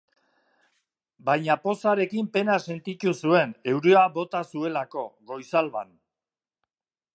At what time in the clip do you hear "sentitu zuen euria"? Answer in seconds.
2.69-4.03